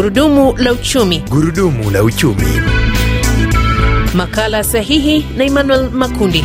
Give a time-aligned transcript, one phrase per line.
[0.00, 1.18] Gurudumu la uchumi.
[1.30, 2.46] Gurudumu la uchumi.
[4.14, 6.44] Makala sahihi na Emmanuel Makundi.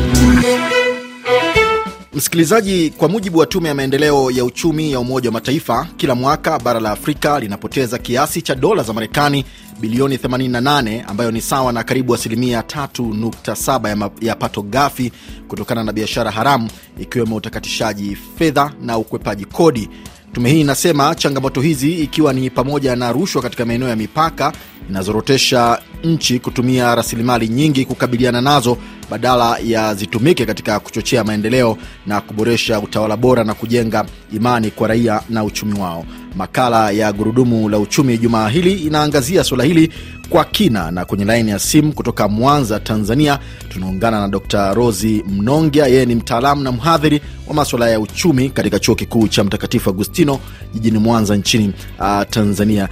[2.14, 6.60] Msikilizaji, kwa mujibu wa tume ya maendeleo ya uchumi ya Umoja wa Mataifa, kila mwaka
[6.60, 9.46] bara la Afrika linapoteza kiasi cha dola za Marekani
[9.80, 15.12] bilioni 88 ambayo ni sawa na karibu asilimia 3.7 ya, ya pato ghafi
[15.48, 19.90] kutokana na biashara haramu ikiwemo utakatishaji fedha na ukwepaji kodi.
[20.36, 24.54] Tume hii inasema changamoto hizi ikiwa ni pamoja na rushwa katika maeneo ya mipaka
[24.90, 28.78] inazorotesha nchi kutumia rasilimali nyingi kukabiliana nazo
[29.10, 31.78] badala ya zitumike katika kuchochea maendeleo
[32.08, 36.06] na kuboresha utawala bora na kujenga imani kwa raia na uchumi wao.
[36.36, 39.92] Makala ya Gurudumu la Uchumi jumaa hili inaangazia suala hili
[40.30, 45.88] kwa kina, na kwenye laini ya simu kutoka Mwanza, Tanzania, tunaungana na Dr Rosi Mnongia.
[45.88, 50.40] Yeye ni mtaalamu na mhadhiri wa maswala ya uchumi katika chuo kikuu cha Mtakatifu Agustino
[50.74, 52.90] jijini Mwanza nchini uh, Tanzania.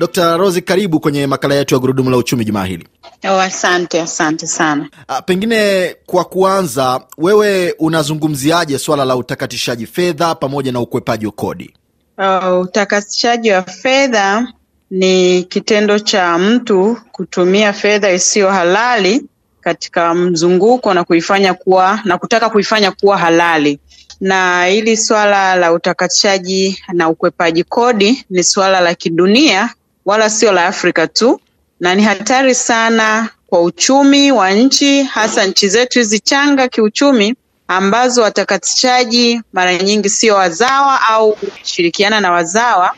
[0.00, 2.88] Dr Rose, karibu kwenye makala yetu ya Gurudumu la Uchumi jumaa hili.
[3.24, 4.88] Oh, asante asante sana.
[5.08, 11.74] A, Pengine kwa kuanza, wewe unazungumziaje swala la utakatishaji fedha pamoja na ukwepaji wa kodi?
[12.18, 14.52] Uh, utakatishaji wa fedha
[14.90, 19.22] ni kitendo cha mtu kutumia fedha isiyo halali
[19.60, 23.78] katika mzunguko na kuifanya kuwa na kutaka kuifanya kuwa halali.
[24.20, 29.70] Na hili swala la utakatishaji na ukwepaji kodi ni swala la kidunia,
[30.04, 31.40] wala sio la Afrika tu,
[31.80, 37.34] na ni hatari sana kwa uchumi wa nchi, hasa nchi zetu hizi changa kiuchumi
[37.68, 42.94] ambazo watakatishaji mara nyingi sio wazawa au kushirikiana na wazawa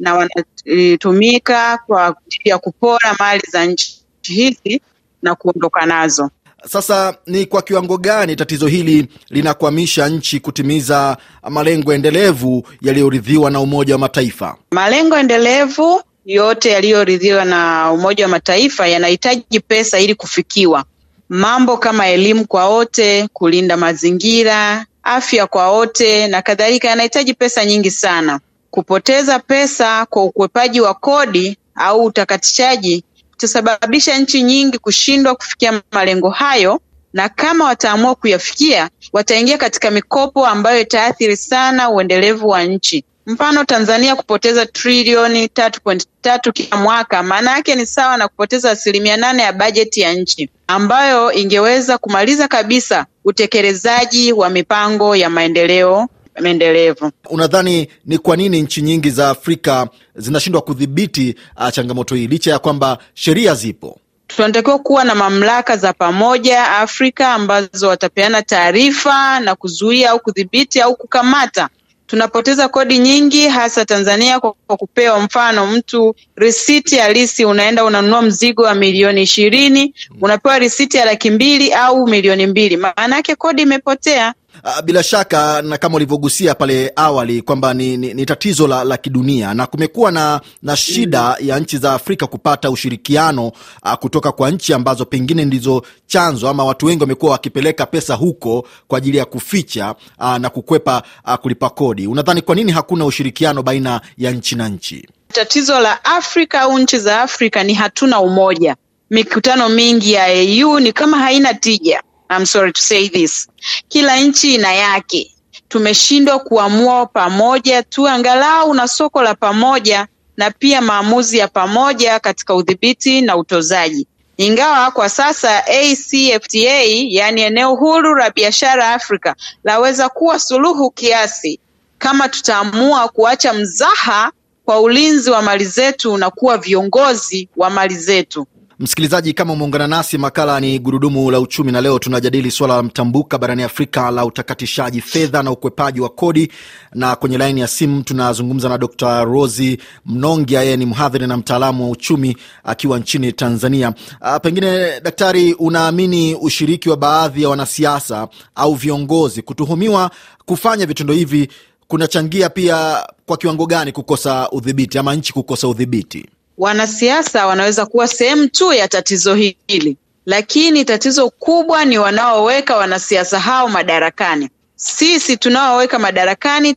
[0.00, 4.80] na wanatumika kwa ajili ya kupora mali za nchi hizi
[5.22, 6.30] na kuondoka nazo.
[6.68, 11.16] Sasa ni kwa kiwango gani tatizo hili linakwamisha nchi kutimiza
[11.50, 14.56] malengo endelevu yaliyoridhiwa na Umoja wa Mataifa?
[14.70, 20.84] Malengo endelevu yote yaliyoridhiwa na Umoja wa Mataifa yanahitaji pesa ili kufikiwa.
[21.28, 27.90] Mambo kama elimu kwa wote, kulinda mazingira, afya kwa wote na kadhalika yanahitaji pesa nyingi
[27.90, 28.40] sana.
[28.70, 36.80] Kupoteza pesa kwa ukwepaji wa kodi au utakatishaji kutasababisha nchi nyingi kushindwa kufikia malengo hayo,
[37.12, 43.04] na kama wataamua kuyafikia, wataingia katika mikopo ambayo itaathiri sana uendelevu wa nchi.
[43.26, 48.70] Mfano, Tanzania kupoteza trilioni tatu pointi tatu kila mwaka, maana yake ni sawa na kupoteza
[48.70, 56.08] asilimia nane ya bajeti ya nchi ambayo ingeweza kumaliza kabisa utekelezaji wa mipango ya maendeleo
[56.44, 57.10] endelevu.
[57.30, 62.58] Unadhani ni kwa nini nchi nyingi za Afrika zinashindwa kudhibiti uh, changamoto hii licha ya
[62.58, 64.00] kwamba sheria zipo?
[64.26, 70.96] tunatakiwa kuwa na mamlaka za pamoja Afrika ambazo watapeana taarifa na kuzuia au kudhibiti au
[70.96, 71.68] kukamata.
[72.06, 78.74] Tunapoteza kodi nyingi, hasa Tanzania, kwa kupewa mfano, mtu risiti halisi, unaenda unanunua mzigo wa
[78.74, 84.34] milioni ishirini, unapewa risiti ya laki mbili au milioni mbili, maana yake kodi imepotea.
[84.64, 88.96] Uh, bila shaka na kama ulivyogusia pale awali kwamba ni, ni, ni tatizo la, la
[88.96, 93.52] kidunia na kumekuwa na, na shida ya nchi za Afrika kupata ushirikiano
[93.82, 98.66] a, kutoka kwa nchi ambazo pengine ndizo chanzo ama watu wengi wamekuwa wakipeleka pesa huko
[98.88, 102.06] kwa ajili ya kuficha a, na kukwepa a, kulipa kodi.
[102.06, 105.08] Unadhani kwa nini hakuna ushirikiano baina ya nchi na nchi?
[105.32, 108.76] Tatizo la Afrika au nchi za Afrika ni hatuna umoja.
[109.10, 112.02] Mikutano mingi ya AU ni kama haina tija.
[112.30, 113.48] I'm sorry to say this.
[113.88, 115.32] Kila nchi ina yake.
[115.68, 120.06] Tumeshindwa kuamua pamoja tu angalau na soko la pamoja
[120.36, 124.06] na pia maamuzi ya pamoja katika udhibiti na utozaji.
[124.36, 131.60] Ingawa kwa sasa ACFTA, yaani eneo huru la biashara Afrika, laweza kuwa suluhu kiasi
[131.98, 134.32] kama tutaamua kuacha mzaha
[134.64, 138.46] kwa ulinzi wa mali zetu na kuwa viongozi wa mali zetu.
[138.78, 143.38] Msikilizaji, kama umeungana nasi, makala ni gurudumu la uchumi, na leo tunajadili suala la mtambuka
[143.38, 146.52] barani Afrika la utakatishaji fedha na ukwepaji wa kodi,
[146.94, 150.62] na kwenye laini ya simu tunazungumza na Dr Rosi Mnongia.
[150.62, 153.92] Yeye ni mhadhiri na mtaalamu wa uchumi akiwa nchini Tanzania.
[154.20, 160.10] A, pengine daktari, unaamini ushiriki wa baadhi ya wanasiasa au viongozi kutuhumiwa
[160.46, 161.48] kufanya vitendo hivi
[161.88, 166.26] kunachangia pia kwa kiwango gani kukosa udhibiti ama nchi kukosa udhibiti?
[166.58, 173.68] Wanasiasa wanaweza kuwa sehemu tu ya tatizo hili, lakini tatizo kubwa ni wanaoweka wanasiasa hao
[173.68, 174.50] madarakani.
[174.78, 176.74] Sisi tunaoweka madarakani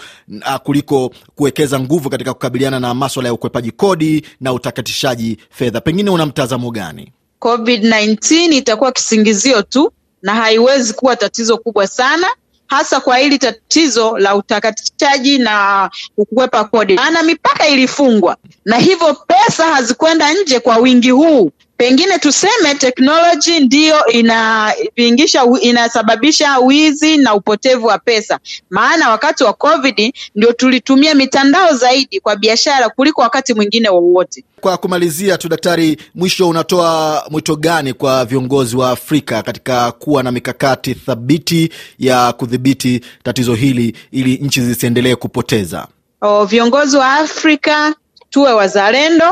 [0.63, 5.81] kuliko kuwekeza nguvu katika kukabiliana na maswala ya ukwepaji kodi na utakatishaji fedha.
[5.81, 7.11] Pengine una mtazamo gani?
[7.41, 12.27] COVID-19 itakuwa kisingizio tu na haiwezi kuwa tatizo kubwa sana
[12.71, 19.63] hasa kwa hili tatizo la utakatishaji na kukwepa kodi, maana mipaka ilifungwa na hivyo pesa
[19.65, 21.51] hazikwenda nje kwa wingi huu.
[21.81, 28.39] Pengine tuseme teknoloji ndiyo inavingisha, inasababisha wizi na upotevu wa pesa,
[28.69, 34.43] maana wakati wa COVID ndio tulitumia mitandao zaidi kwa biashara kuliko wakati mwingine wowote.
[34.59, 40.31] Kwa kumalizia tu, daktari, mwisho, unatoa mwito gani kwa viongozi wa Afrika katika kuwa na
[40.31, 41.69] mikakati thabiti
[41.99, 45.87] ya kudhibiti tatizo hili ili nchi zisiendelee kupoteza?
[46.21, 47.95] O, viongozi wa Afrika
[48.29, 49.31] tuwe wazalendo,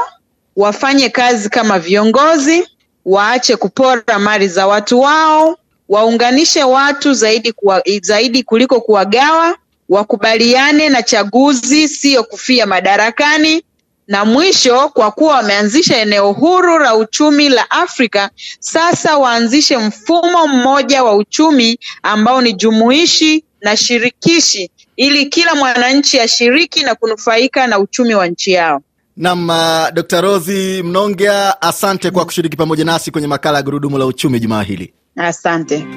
[0.59, 2.67] wafanye kazi kama viongozi,
[3.05, 5.57] waache kupora mali za watu wao,
[5.89, 9.57] waunganishe watu zaidi, kuwa, zaidi kuliko kuwagawa,
[9.89, 13.63] wakubaliane na chaguzi, siyo kufia madarakani
[14.07, 18.29] na mwisho, kwa kuwa wameanzisha eneo huru la uchumi la Afrika,
[18.59, 26.83] sasa waanzishe mfumo mmoja wa uchumi ambao ni jumuishi na shirikishi, ili kila mwananchi ashiriki
[26.83, 28.81] na kunufaika na uchumi wa nchi yao.
[29.19, 30.21] Nam uh, Dr.
[30.21, 34.93] Rosi Mnongia, asante kwa kushiriki pamoja nasi kwenye makala ya gurudumu la uchumi jumaa hili.
[35.15, 35.87] Asante.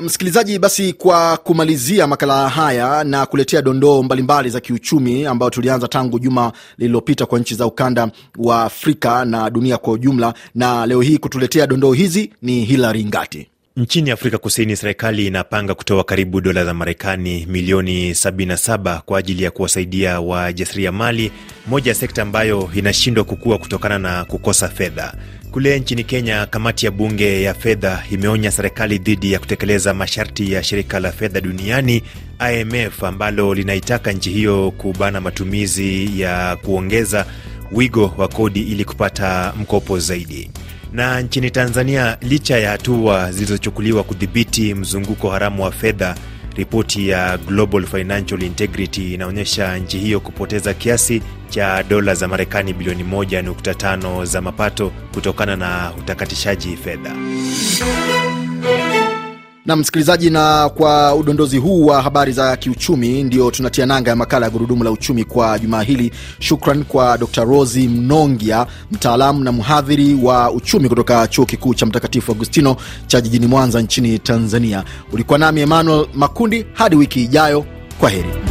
[0.00, 6.18] Msikilizaji, basi kwa kumalizia makala haya na kuletea dondoo mbalimbali za kiuchumi ambayo tulianza tangu
[6.18, 11.18] juma lililopita kwa nchi za ukanda wa Afrika na dunia kwa ujumla, na leo hii
[11.18, 13.48] kutuletea dondoo hizi ni Hilary Ngati.
[13.76, 19.50] Nchini Afrika Kusini, serikali inapanga kutoa karibu dola za Marekani milioni 77 kwa ajili ya
[19.50, 21.32] kuwasaidia wajasiriamali,
[21.66, 25.14] moja ya sekta ambayo inashindwa kukua kutokana na kukosa fedha.
[25.50, 30.62] Kule nchini Kenya, kamati ya bunge ya fedha imeonya serikali dhidi ya kutekeleza masharti ya
[30.62, 32.02] shirika la fedha duniani
[32.52, 37.26] IMF ambalo linaitaka nchi hiyo kubana matumizi ya kuongeza
[37.72, 40.50] wigo wa kodi ili kupata mkopo zaidi.
[40.92, 46.14] Na nchini Tanzania, licha ya hatua zilizochukuliwa kudhibiti mzunguko haramu wa fedha,
[46.56, 53.02] ripoti ya Global Financial Integrity inaonyesha nchi hiyo kupoteza kiasi cha dola za Marekani bilioni
[53.02, 57.12] 1.5 za mapato kutokana na utakatishaji fedha.
[59.66, 64.46] Na msikilizaji, na kwa udondozi huu wa habari za kiuchumi, ndio tunatia nanga ya makala
[64.46, 66.12] ya gurudumu la uchumi kwa jumaa hili.
[66.38, 72.32] Shukran kwa Dr Rosi Mnongia, mtaalamu na mhadhiri wa uchumi kutoka chuo kikuu cha Mtakatifu
[72.32, 74.84] Agustino cha jijini Mwanza nchini Tanzania.
[75.12, 77.64] Ulikuwa nami Emmanuel Makundi, hadi wiki ijayo,
[78.00, 78.45] kwa heri.